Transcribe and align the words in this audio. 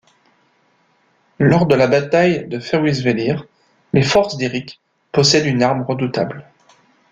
Lors 1.37 1.67
de 1.67 1.75
la 1.75 1.85
bataille 1.85 2.47
de 2.47 2.57
Fyrisvellir, 2.57 3.45
les 3.93 4.01
forces 4.01 4.35
d'Éric 4.35 4.81
possèdent 5.11 5.45
une 5.45 5.61
arme 5.61 5.83
redoutable. 5.83 6.49